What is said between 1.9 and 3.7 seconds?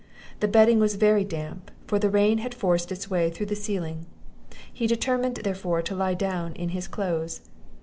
the rain had forced its way through the